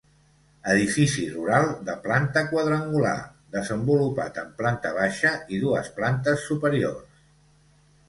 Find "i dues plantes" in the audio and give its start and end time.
5.59-6.51